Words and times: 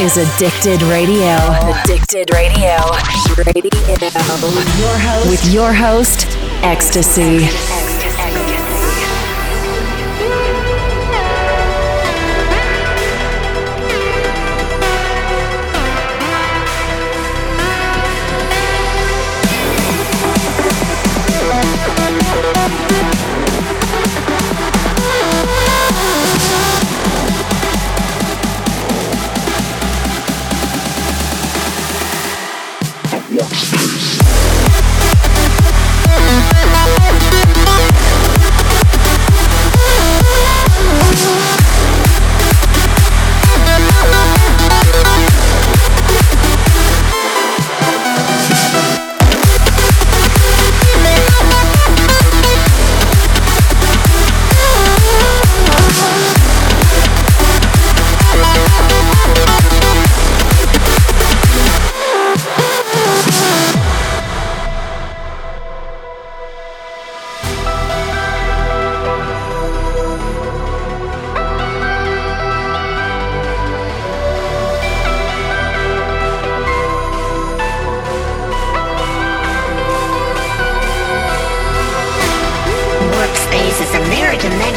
is 0.00 0.16
Addicted 0.16 0.80
Radio. 0.82 1.34
Addicted 1.82 2.32
Radio. 2.32 2.76
Radio. 3.36 3.66
With 4.54 4.78
your 4.78 4.94
host, 4.96 5.30
with 5.30 5.52
your 5.52 5.72
host 5.72 6.26
EXTSY. 6.62 7.40
Warpspace 7.40 7.77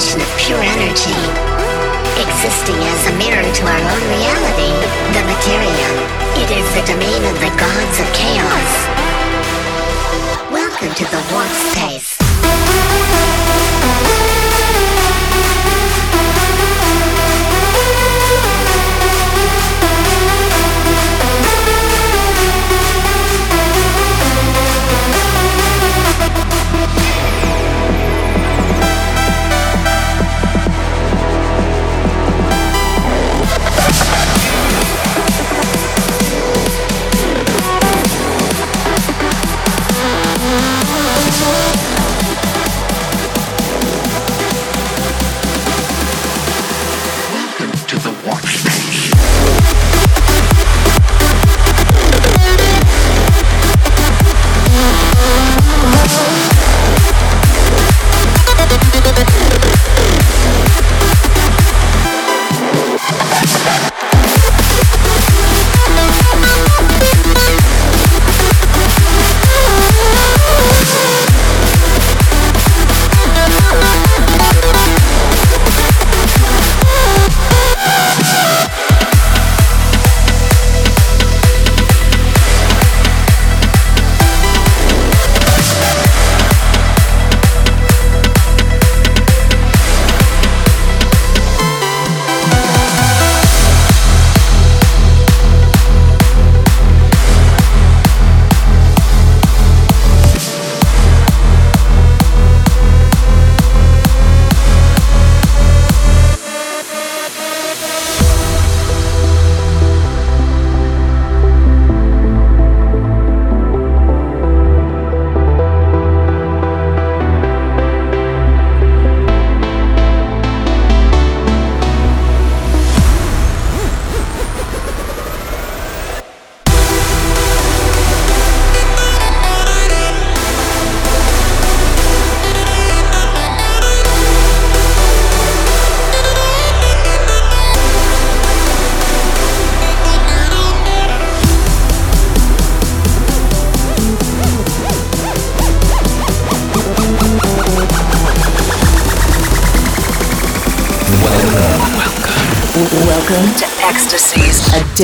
dimension 0.02 0.22
of 0.22 0.38
pure 0.40 0.58
energy, 0.58 1.14
existing 2.18 2.76
as 2.76 3.08
a 3.08 3.14
mirror 3.18 3.54
to 3.54 3.64
our 3.66 3.82
own 3.94 4.04
reality, 4.10 4.74
the 5.14 5.22
materia. 5.30 5.90
It 6.42 6.50
is 6.58 6.66
the 6.74 6.84
domain 6.92 7.22
of 7.30 7.36
the 7.40 7.52
gods 7.60 8.00
of 8.00 8.08
chaos. 8.14 8.72
Welcome 10.52 10.96
to 10.96 11.06
the 11.06 11.22
warp 11.32 11.48
space. 11.50 12.11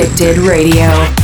Addicted 0.00 0.38
Radio. 0.38 1.17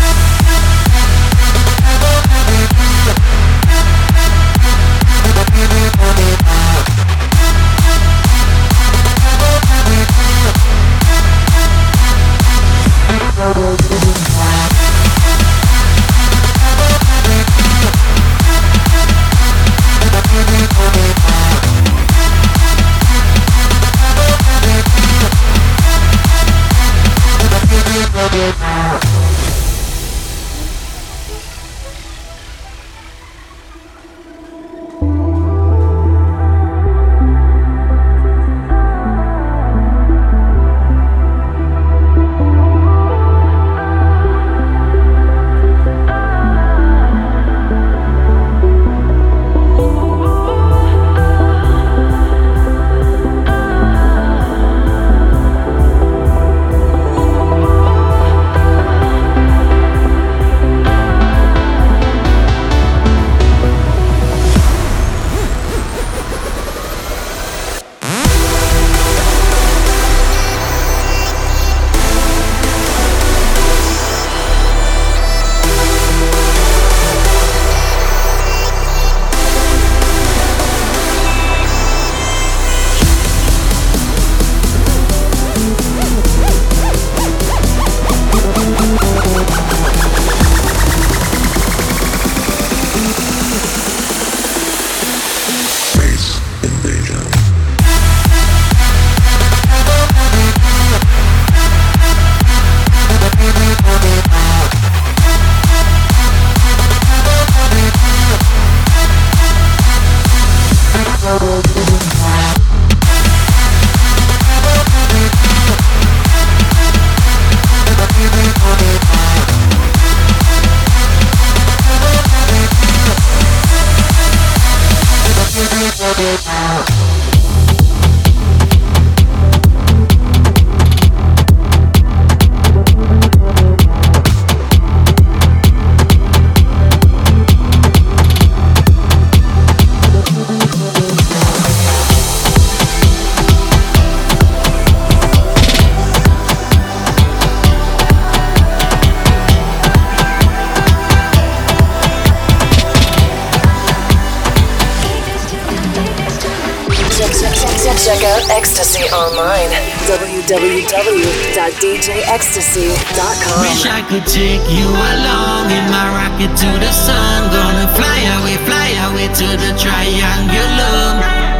could 164.14 164.26
take 164.28 164.62
you 164.70 164.86
along 164.86 165.66
in 165.74 165.84
my 165.90 166.06
rocket 166.14 166.52
to 166.54 166.70
the 166.78 166.92
sun. 166.92 167.50
Gonna 167.50 167.88
fly 167.98 168.20
away, 168.38 168.56
fly 168.62 168.90
away 169.06 169.26
to 169.40 169.48
the 169.62 169.70
triangulum. 169.82 171.14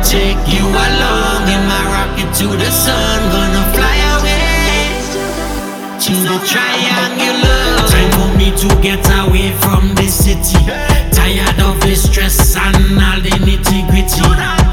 Take 0.07 0.43
you 0.47 0.63
along 0.63 1.43
in 1.51 1.63
my 1.67 1.85
rocket 1.95 2.31
to 2.39 2.47
the 2.63 2.71
sun. 2.71 3.19
Gonna 3.35 3.65
fly 3.75 3.97
away 4.15 4.87
to 6.05 6.15
the 6.31 6.39
triangulum. 6.51 7.75
Time 7.91 8.11
for 8.17 8.31
me 8.39 8.49
to 8.63 8.69
get 8.81 9.05
away 9.23 9.51
from 9.63 9.95
this 9.97 10.15
city. 10.25 10.63
Tired 11.11 11.59
of 11.59 11.81
the 11.81 11.97
stress 11.97 12.57
and 12.57 12.77
all 13.03 13.21
the 13.21 13.35
nitty 13.47 13.81
gritty. 13.91 14.64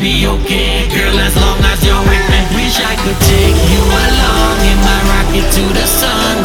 be 0.00 0.26
okay 0.26 0.86
Girl, 0.94 1.18
as 1.18 1.34
long 1.36 1.58
as 1.64 1.84
you're 1.84 2.02
with 2.06 2.26
me. 2.30 2.40
Wish 2.54 2.78
I 2.78 2.94
could 3.02 3.18
take 3.26 3.58
you 3.70 3.82
along 3.82 4.58
in 4.62 4.78
my 4.86 5.00
rocket 5.10 5.46
to 5.52 5.64
the 5.74 5.86
sun. 5.86 6.37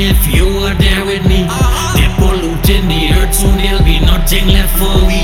if 0.00 0.34
you 0.34 0.48
are 0.64 0.74
there 0.74 1.04
with 1.04 1.26
me. 1.26 1.44
They're 1.94 2.14
polluting 2.16 2.88
the 2.88 3.12
earth, 3.18 3.34
soon 3.34 3.56
there'll 3.56 3.84
be 3.84 4.00
nothing 4.00 4.48
left 4.48 4.78
for 4.78 5.06
we. 5.06 5.19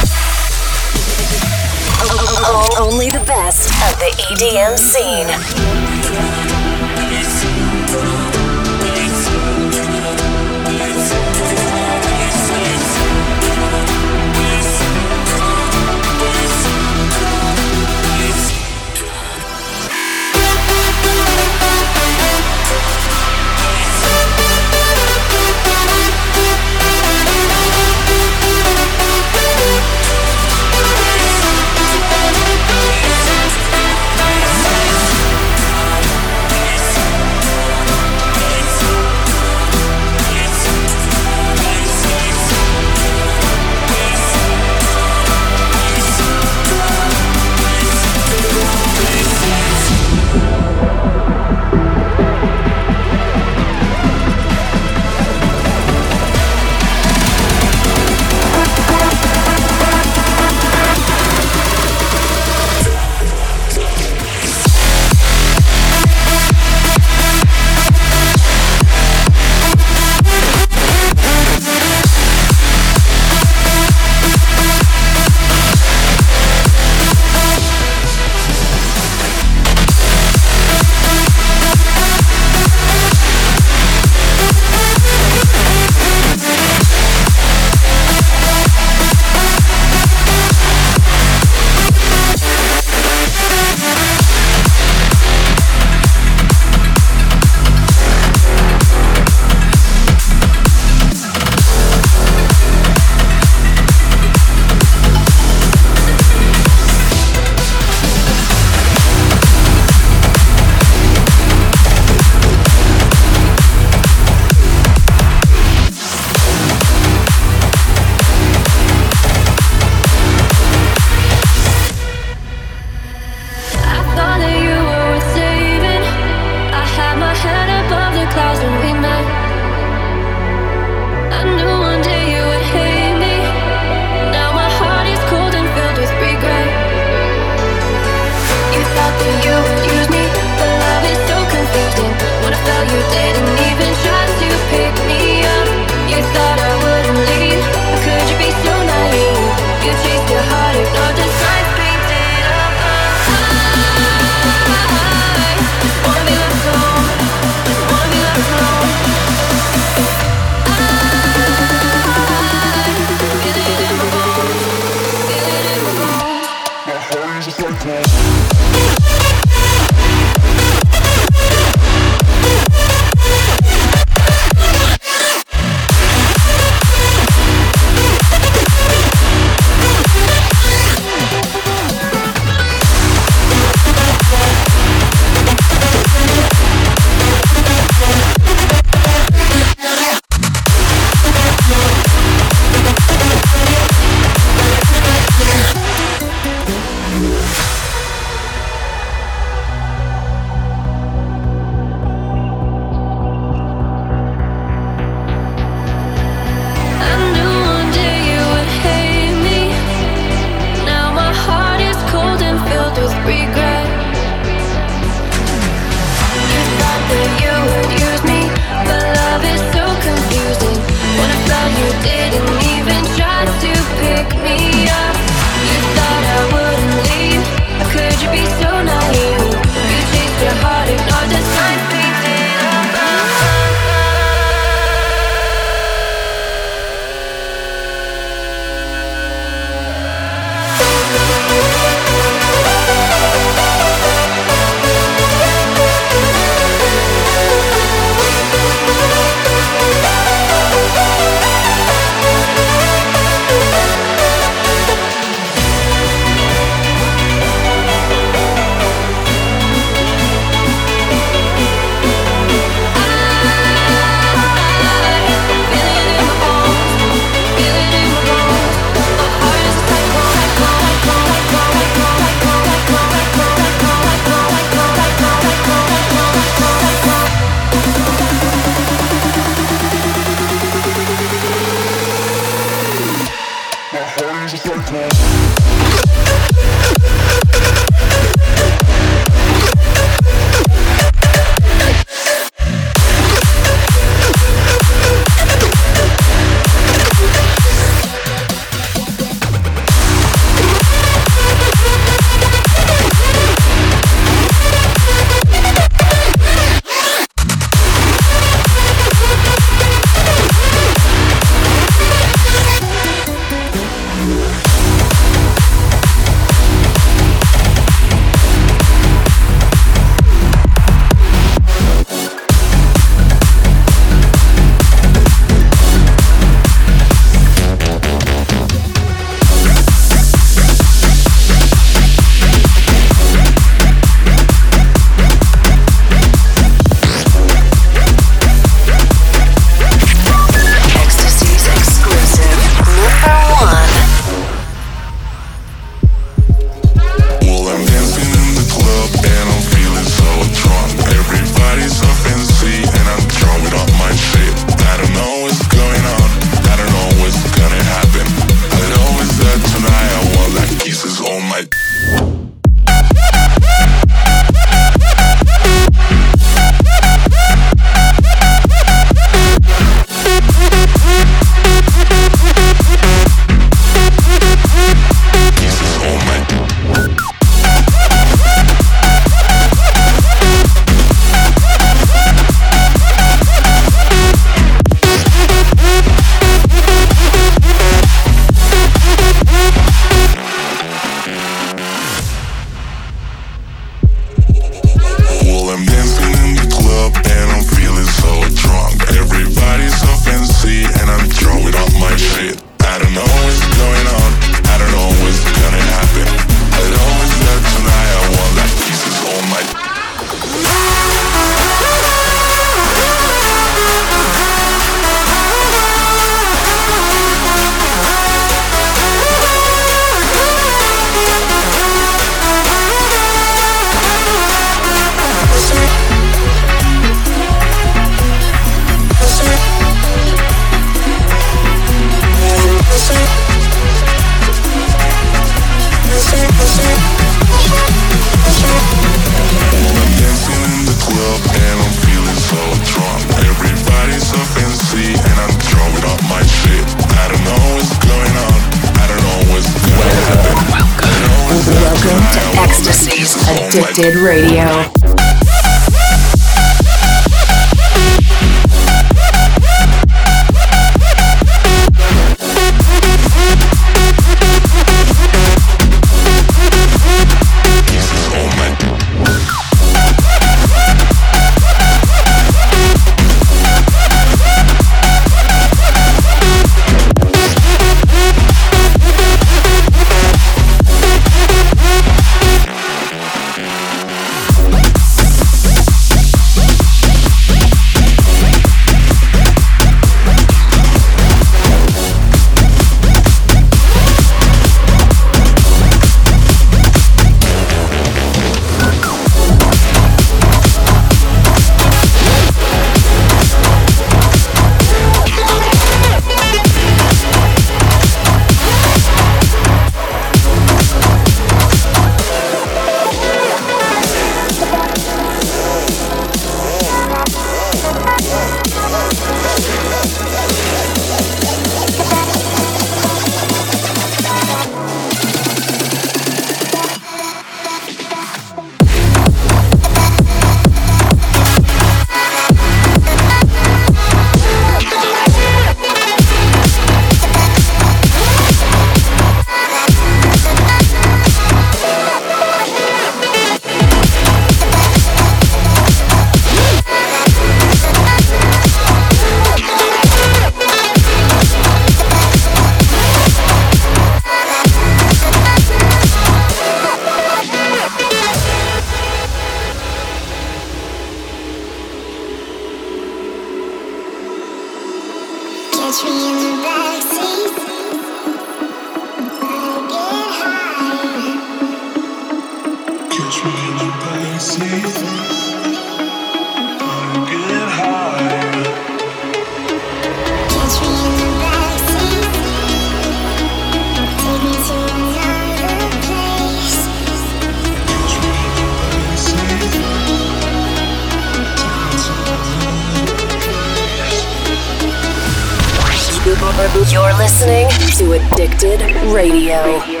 You're 596.91 597.13
listening 597.13 597.69
to 597.99 598.11
Addicted 598.11 598.81
Radio. 599.13 600.00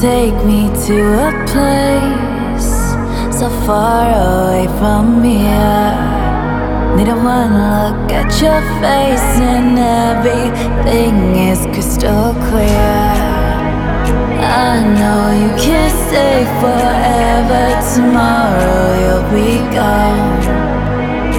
Take 0.00 0.44
me 0.44 0.68
to 0.86 0.96
a 1.26 1.30
place 1.50 2.70
so 3.36 3.50
far 3.66 4.06
away 4.06 4.66
from 4.78 5.24
here? 5.24 5.90
Need 6.96 7.08
one 7.08 7.52
look 7.66 8.12
at 8.12 8.30
your 8.40 8.60
face 8.78 9.30
and 9.42 9.76
everything 9.76 11.16
is 11.50 11.66
crystal 11.74 12.32
clear. 12.46 13.38
I 14.40 14.86
know 14.98 15.22
you 15.42 15.50
can't 15.58 15.94
stay 16.06 16.44
forever. 16.62 17.64
Tomorrow 17.94 18.86
you'll 19.02 19.28
be 19.34 19.58
gone. 19.74 20.42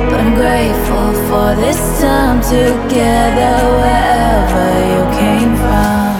But 0.09 0.19
I'm 0.19 0.35
grateful 0.35 1.09
for 1.29 1.55
this 1.55 1.79
time 2.01 2.41
together 2.41 3.55
wherever 3.79 4.67
you 4.91 5.01
came 5.17 5.55
from. 5.55 6.18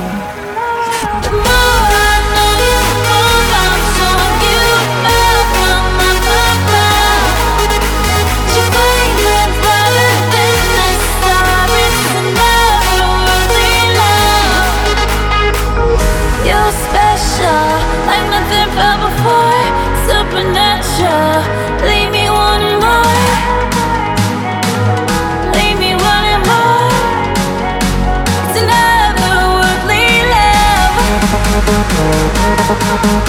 Tonight. 32.70 33.20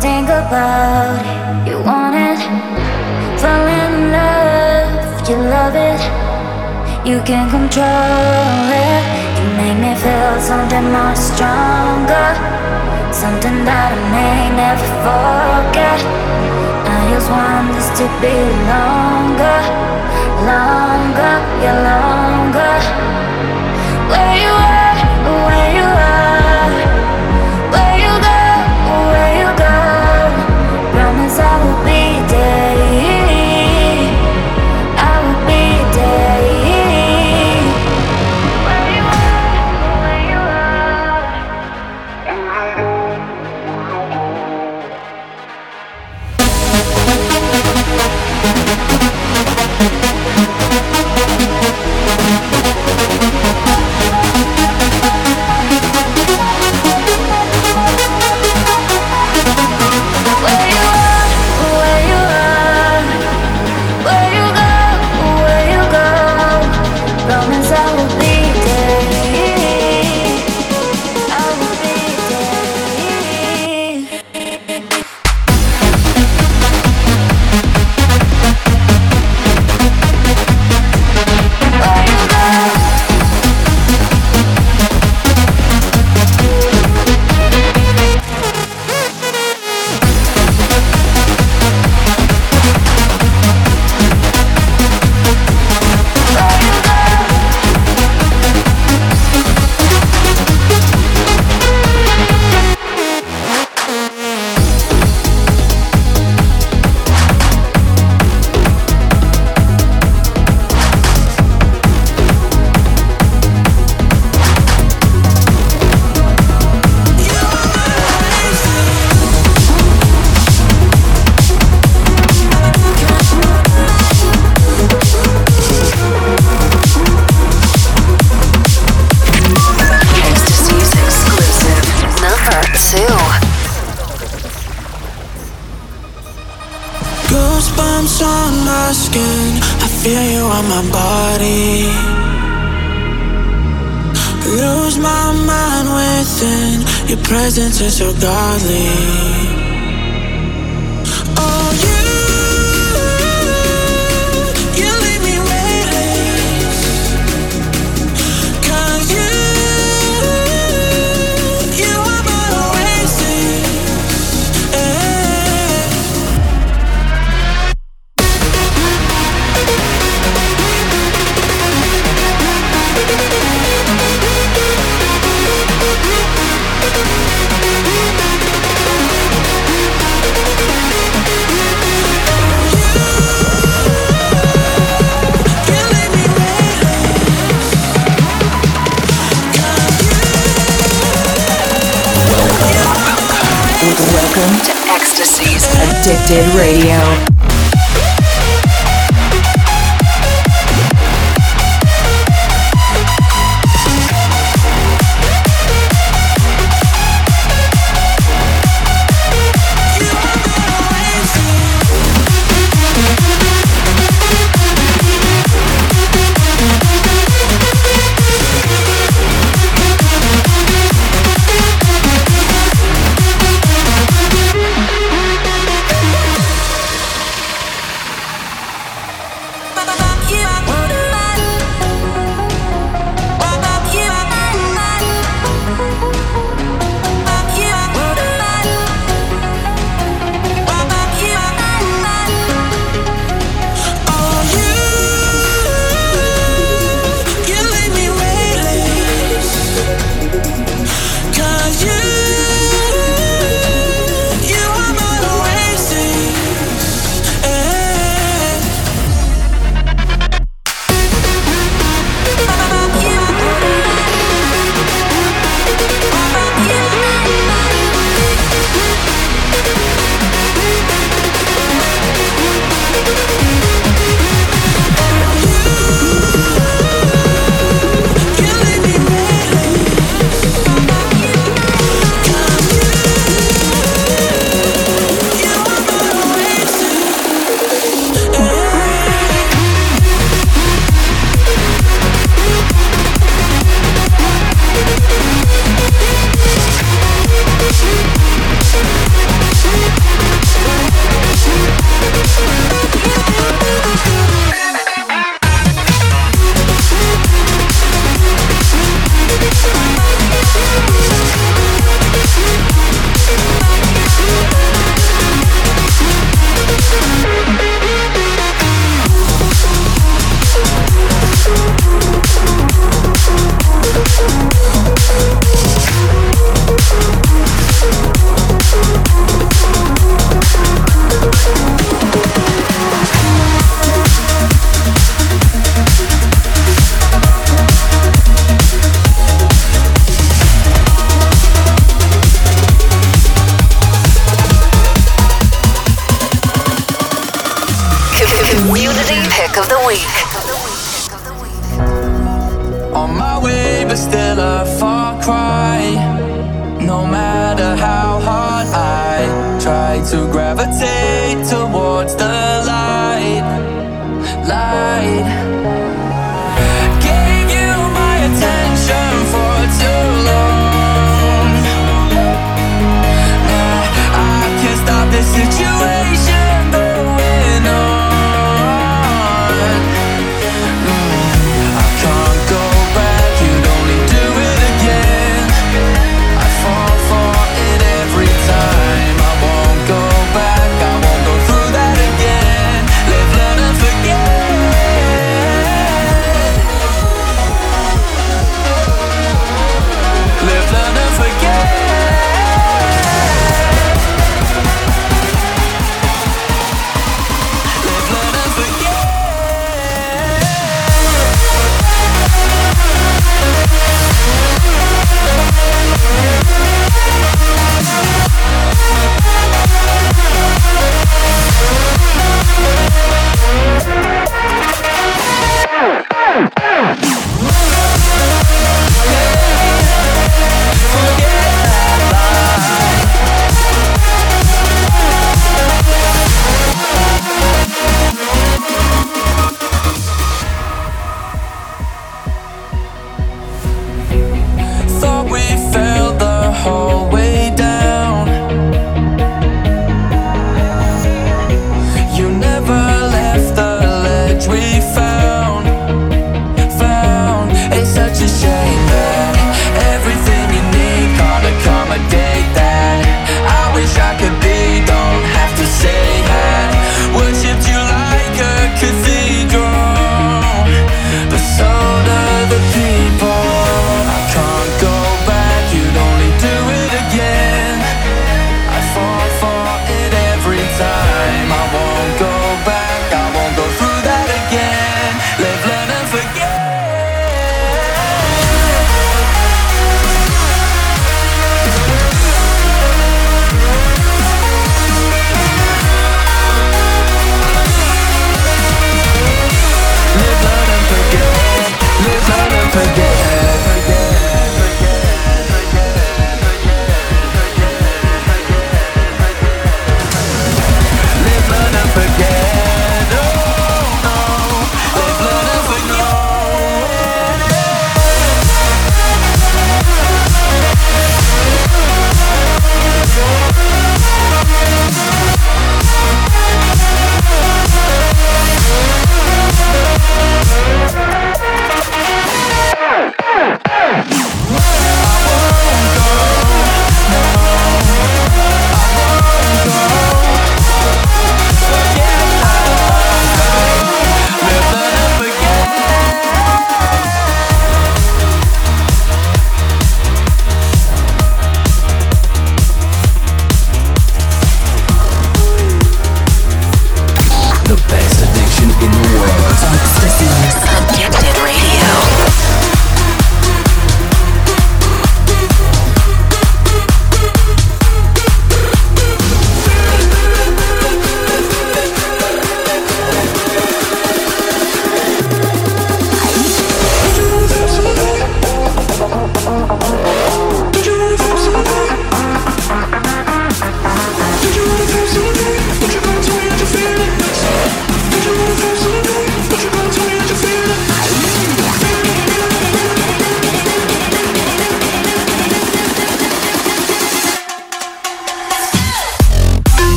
think 0.00 0.28
about 0.28 1.18
it. 1.26 1.68
You 1.68 1.76
want 1.82 2.14
it, 2.14 2.38
fall 3.40 3.66
in 3.66 4.12
love, 4.14 5.28
you 5.28 5.36
love 5.36 5.74
it. 5.74 6.00
You 7.06 7.20
can 7.22 7.50
control 7.50 8.68
it. 8.70 9.02
You 9.38 9.46
make 9.58 9.78
me 9.84 9.92
feel 9.94 10.34
something 10.40 10.86
much 10.92 11.18
stronger, 11.18 12.30
something 13.12 13.64
that 13.66 13.90
I 13.90 14.00
may 14.14 14.38
never 14.62 14.88
forget. 15.04 15.98
I 16.94 16.98
just 17.10 17.28
want 17.30 17.66
this 17.74 17.88
to 17.98 18.06
be 18.22 18.36
longer, 18.70 19.58
longer, 20.46 21.34
yeah, 21.62 21.78
longer. 21.90 22.76
Where 24.10 24.36
you 24.44 24.57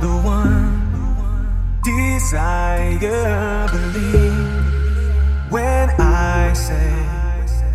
the 0.00 0.08
one 0.08 1.80
desire. 1.82 3.68
Believe 3.70 5.52
when 5.52 5.90
I 5.98 6.52
say 6.54 6.92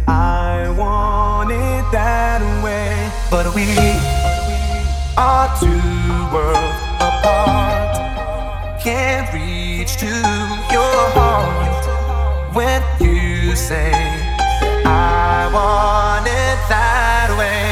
I 0.08 0.74
want 0.78 1.52
it 1.52 1.84
that 1.92 2.42
way, 2.64 3.12
but 3.30 3.54
we 3.56 3.68
are 5.18 5.50
two 5.60 5.90
worlds 6.34 6.82
apart. 7.10 7.94
Can't 8.82 9.32
reach 9.34 9.98
to 9.98 10.12
your 10.76 11.02
heart 11.18 11.86
when 12.56 12.82
you 13.00 13.56
say 13.56 13.92
I 14.86 15.50
want 15.54 16.28
it 16.28 16.60
that 16.70 17.30
way. 17.38 17.65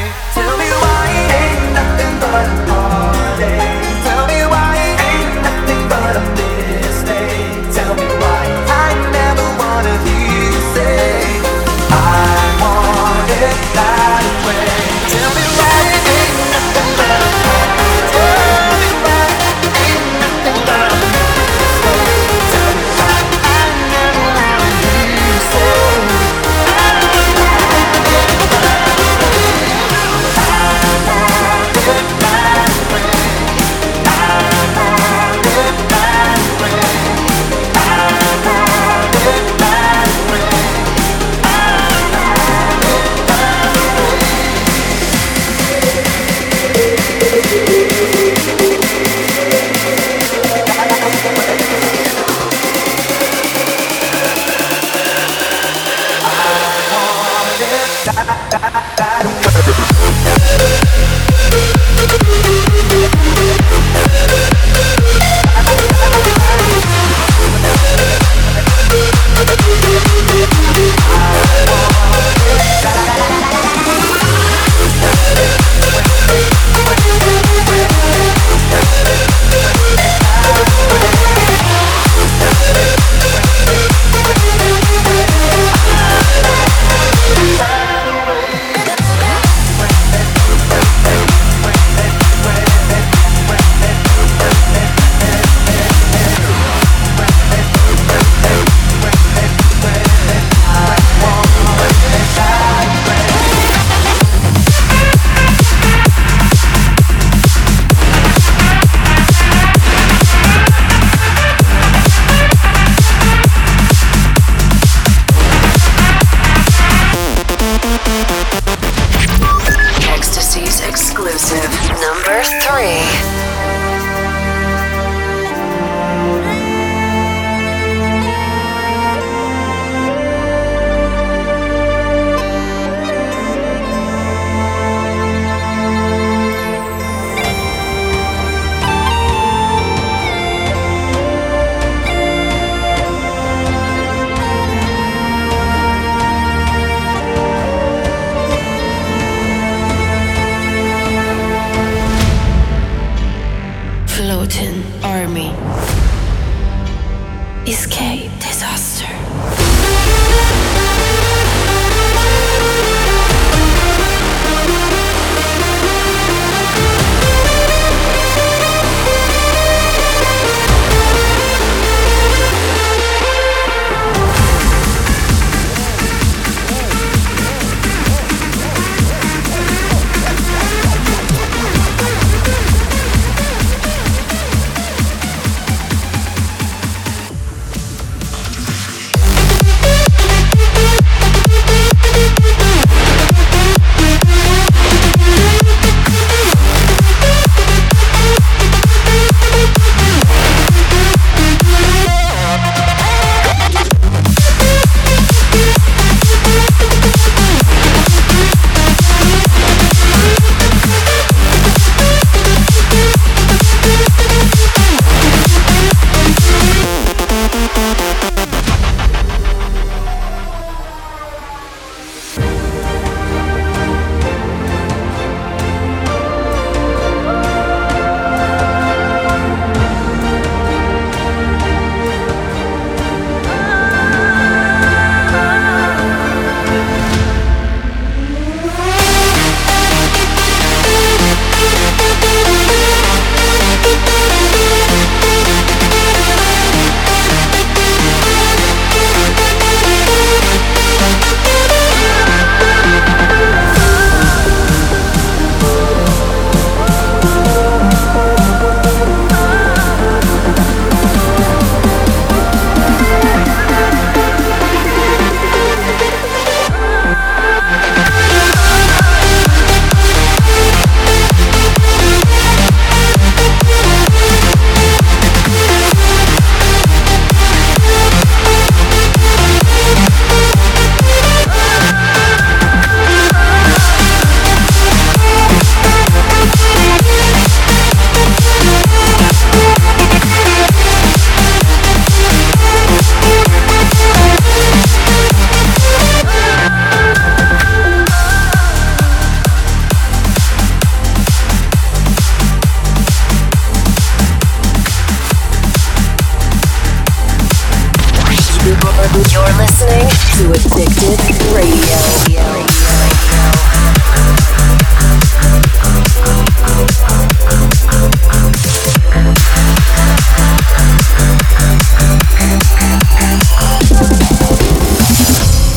You're 309.14 309.22
listening 309.22 310.10
to 310.10 310.50
Addicted 310.50 311.40
Radio. 311.54 311.98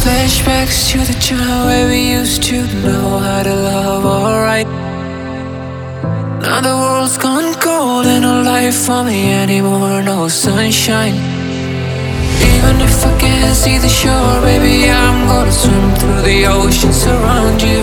Flashbacks 0.01 0.91
to 0.93 0.99
the 1.05 1.13
time 1.21 1.67
where 1.67 1.89
we 1.89 2.13
used 2.13 2.43
to 2.45 2.63
know 2.63 3.19
how 3.19 3.43
to 3.43 3.55
love 3.55 4.07
alright. 4.07 4.67
Now 6.41 6.63
the 6.63 6.75
world's 6.75 7.19
gone 7.19 7.53
cold 7.61 8.07
and 8.07 8.23
no 8.23 8.41
life 8.41 8.75
for 8.87 9.05
me 9.05 9.31
anymore, 9.31 10.01
no 10.01 10.29
sunshine. 10.29 11.36
Even 12.57 12.81
if 12.81 13.05
I 13.05 13.13
can't 13.21 13.55
see 13.55 13.79
the 13.79 13.89
shore, 13.89 14.41
baby, 14.41 14.89
I'm 14.91 15.27
gonna 15.29 15.53
swim 15.53 15.95
through 16.01 16.23
the 16.23 16.47
oceans 16.47 17.05
around 17.07 17.61
you. 17.61 17.83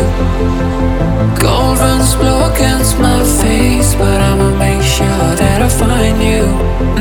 Cold 1.38 1.78
runs 1.78 2.16
blow 2.16 2.50
against 2.52 2.98
my 2.98 3.22
face, 3.42 3.94
but 3.96 4.20
I'ma 4.30 4.50
make 4.58 4.82
sure 4.82 5.30
that 5.42 5.62
I 5.62 5.70
find 5.70 6.18
you. 6.22 6.46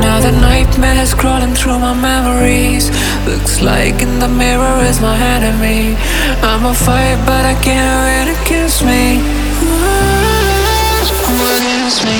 Now 0.05 0.19
the 0.19 0.31
nightmares 0.31 1.13
crawling 1.13 1.55
through 1.55 1.79
my 1.79 1.95
memories. 1.95 2.91
Looks 3.25 3.61
like 3.61 4.01
in 4.01 4.19
the 4.19 4.27
mirror 4.27 4.77
is 4.89 4.99
my 5.01 5.17
enemy. 5.35 5.95
I'ma 6.43 6.73
fight, 6.73 7.17
but 7.25 7.43
I 7.53 7.55
can't 7.65 7.97
win 8.05 8.27
against 8.37 8.83
me. 8.83 9.03
Against 11.43 12.05
me. 12.05 12.19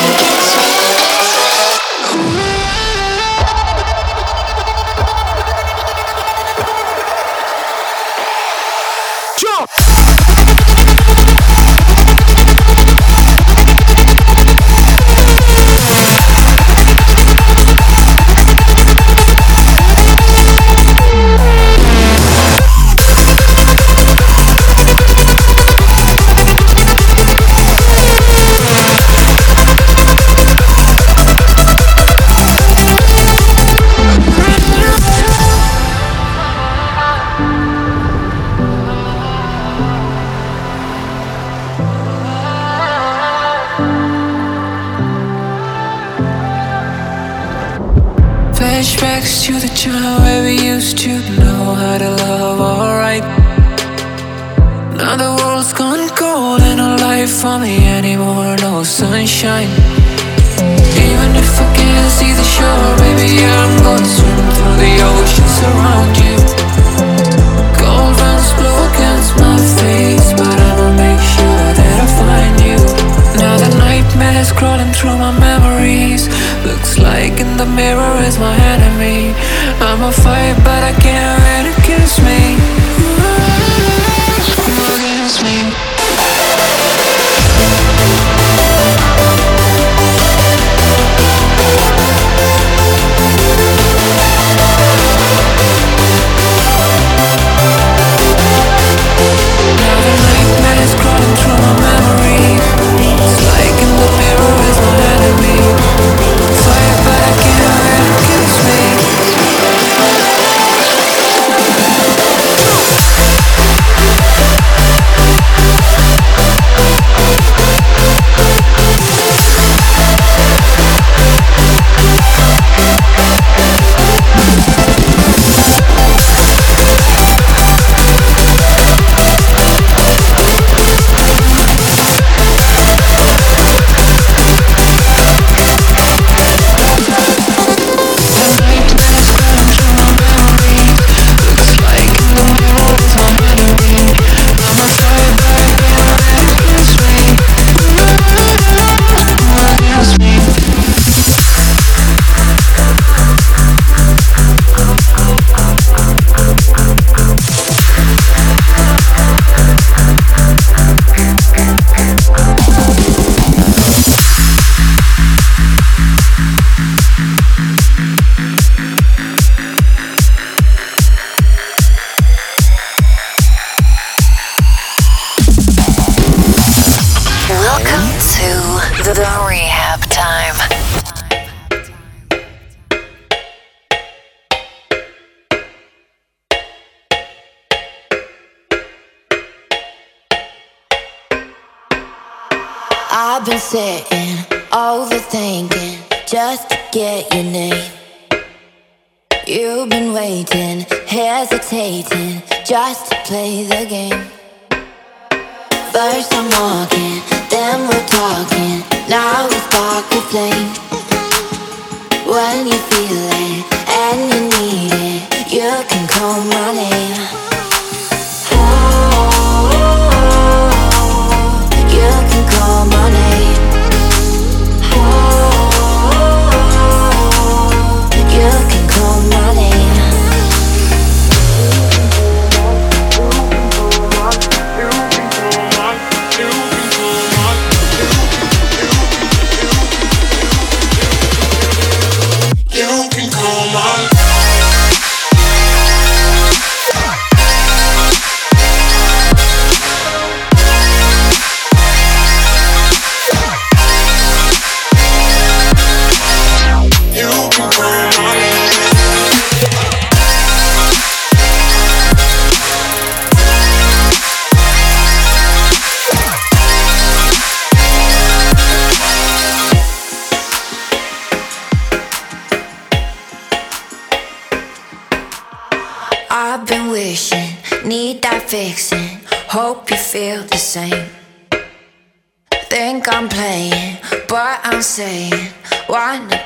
fire, 80.11 80.40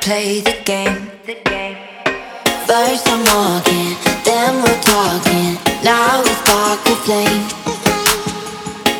play 0.05 0.39
the 0.41 0.55
game. 0.65 1.09
First 2.67 3.07
I'm 3.07 3.23
walking, 3.33 3.95
then 4.23 4.61
we're 4.61 4.81
talking. 4.81 5.57
Now 5.83 6.21
we 6.21 6.29
spark 6.41 6.79
a 6.85 6.95
flame. 7.05 7.45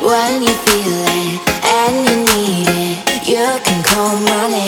When 0.02 0.42
you 0.42 0.54
feel 0.66 0.98
it 1.22 1.40
and 1.78 1.94
you 2.08 2.16
need 2.32 2.68
it, 2.68 3.28
you 3.28 3.46
can 3.64 3.84
call 3.84 4.18
my 4.20 4.48
name. 4.48 4.65